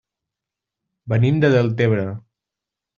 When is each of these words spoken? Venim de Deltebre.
Venim 1.15 1.39
de 1.47 1.55
Deltebre. 1.59 2.11